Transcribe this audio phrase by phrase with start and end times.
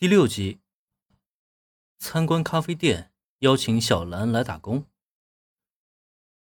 [0.00, 0.60] 第六集，
[1.98, 4.86] 参观咖啡店，邀请小兰来打工。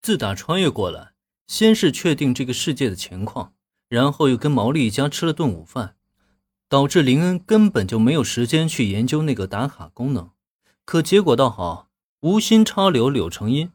[0.03, 1.15] 自打穿越过来，
[1.47, 3.55] 先是确定这个世界的情况，
[3.89, 5.97] 然后又跟毛利一家吃了顿午饭，
[6.69, 10.33] 导致林恩根本就没有时间去研究那个打卡功能。
[10.85, 11.89] 可结果倒好，
[12.21, 13.73] 无心插柳柳成荫，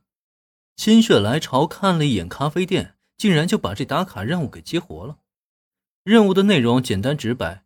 [0.76, 5.18] 心血来潮看了一眼咖啡店，竟然就把这打卡任务给激活了。
[6.04, 7.66] 任务的内容简单直白。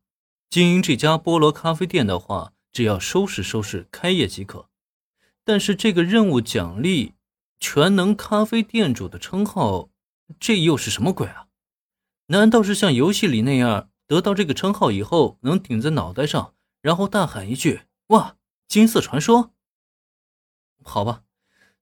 [0.49, 4.69] 经营这家菠萝咖啡店的话，只要收拾收拾开业即可。
[5.43, 7.13] 但是这个任务奖励
[7.59, 9.89] 全能咖啡店主的称号，
[10.39, 11.47] 这又是什么鬼啊？
[12.27, 19.53] 难道是像游戏里那样，得到这个称号以后能顶在脑袋上，然后大喊一句“哇，金色传说”？
[20.83, 21.23] 好吧，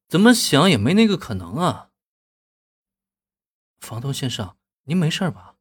[0.09, 1.89] 怎么想也没那个可能啊。
[3.79, 5.52] 房东先生，您没事吧？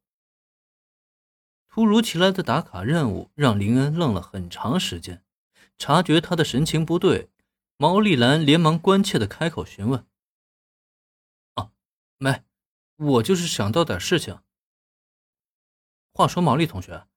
[1.73, 5.23] 突如其来的打卡任务让林恩愣了很长时间，
[5.79, 7.31] 察觉他的神情不对，
[7.77, 10.05] 毛利兰连忙关切的开口询问
[11.55, 11.71] ：“啊，
[12.19, 12.43] 没，
[12.97, 14.39] 我就是想到点事情。
[16.13, 17.07] 话说，毛利同学，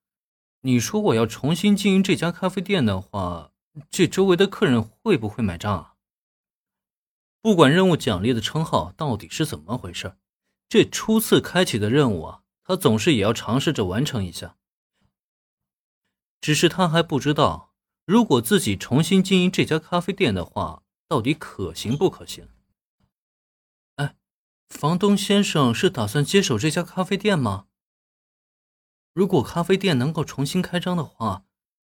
[0.62, 3.52] 你说我要重新经营这家咖啡店的话，
[3.90, 5.96] 这周围的客人会不会买账啊？
[7.42, 10.16] 不管任务奖励的称号到底是怎么回事，
[10.66, 14.56] 这初次开启的任务啊。”他总是也要尝试着完成一下，
[16.40, 17.72] 只是他还不知道，
[18.04, 22.48] 如果自己重新经营这家咖啡店的话，到底可行不可行？
[23.94, 24.16] 哎，
[24.68, 27.66] 房东先生是打算接手这家咖啡店吗？
[29.14, 31.44] 如果咖啡店能够重新开张的话，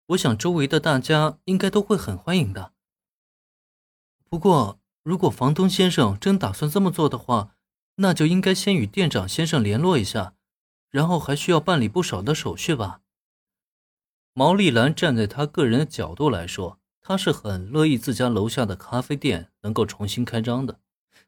[0.09, 2.73] 我想周围的大家应该都会很欢迎的。
[4.29, 7.55] 不过，如果房东先生真打算这么做的话，
[7.95, 10.35] 那就应该先与店长先生联络一下。
[10.97, 13.01] 然后还需要办理不少的手续吧。
[14.33, 20.79] 毛丽兰站在她个人的角度来说，她是很乐意自家楼下的咖啡店能够重新开张的。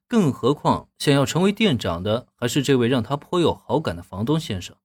[0.07, 4.75] 更何况，想要成为店长的还是这位让她颇有好感的房东先生。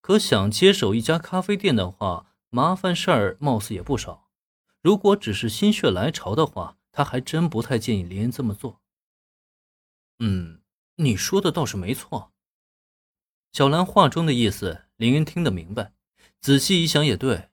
[0.00, 4.28] 可想接手一家咖啡店的话，麻烦事儿貌似也不少。
[4.80, 8.80] 如果只是心血来潮的话，他还真不太建议林恩这么做。
[10.20, 10.60] 嗯，
[10.94, 12.30] 你说的倒是没错。
[13.58, 15.92] 小兰话中的意思，林恩听得明白。
[16.40, 17.48] 仔细一想，也对。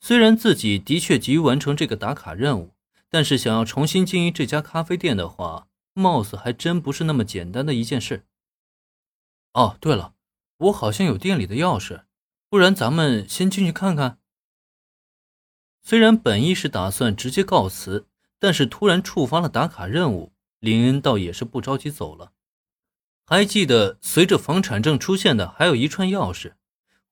[0.00, 2.72] 虽然自己的确急于完成这个打卡任务，
[3.10, 8.24] 但是想要重新经营这家咖啡店的话，貌似还真不是那么简单的一件事。
[9.52, 10.14] 哦，对了，
[10.56, 12.04] 我好像有店里的钥匙，
[12.48, 14.16] 不然咱们先进去看看。
[15.82, 18.06] 虽然本意是打算直接告辞，
[18.38, 22.32] 但是突然触发了打卡任务，林恩倒也是不着急走了。
[23.30, 26.54] 还记得，随着房产证出现的还有一串钥匙，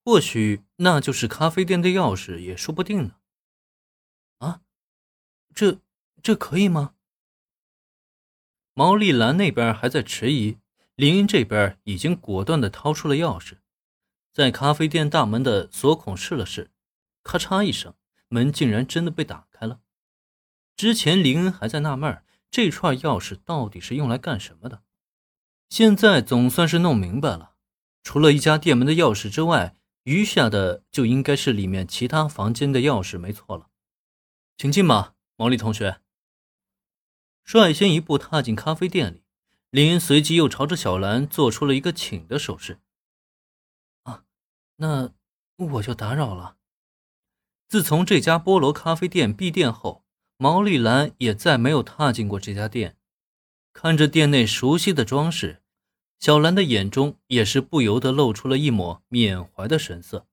[0.04, 3.14] 或许那就是咖啡店的钥匙，也说不定呢。
[4.38, 4.60] 啊，
[5.54, 5.78] 这
[6.20, 6.94] 这可以吗？
[8.74, 10.58] 毛丽兰那边还在迟疑，
[10.96, 13.58] 林恩这边已经果断的掏出了钥匙，
[14.32, 16.72] 在咖啡店大门的锁孔试了试，
[17.22, 17.94] 咔嚓一声，
[18.26, 19.82] 门竟然真的被打开了。
[20.74, 22.20] 之前林恩还在纳闷，
[22.50, 24.82] 这串钥匙到底是用来干什么的。
[25.68, 27.54] 现在总算是弄明白了，
[28.02, 33.68] 除了一家店门的钥匙之外，余下的就应该是里面其他房间的钥匙，没错了。
[34.56, 36.00] 请进吧，毛利同学。
[37.44, 39.22] 率先一步踏进咖啡店里，
[39.70, 42.80] 林随即又朝着小兰做出了一个请的手势。
[44.02, 44.24] 啊，
[44.76, 45.12] 那
[45.56, 46.56] 我就打扰了。
[47.68, 50.04] 自从这家菠萝咖啡店闭店后，
[50.36, 52.97] 毛利兰也再没有踏进过这家店。
[53.80, 55.62] 看着店内熟悉的装饰，
[56.18, 60.26] 小兰的眼中也是不由得露出了一抹缅怀的神色。